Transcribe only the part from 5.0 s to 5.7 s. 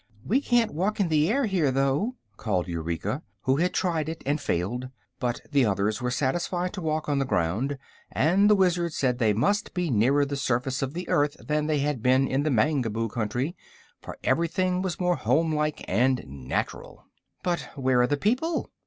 but the